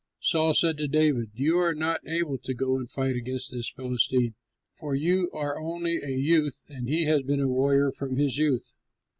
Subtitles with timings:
[0.19, 4.33] Saul said to David, "You are not able to go and fight against this Philistine,
[4.73, 8.73] for you are only a youth and he has been a warrior from his youth."